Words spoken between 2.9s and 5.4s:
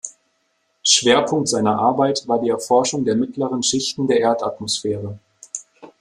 der mittleren Schichten der Erdatmosphäre.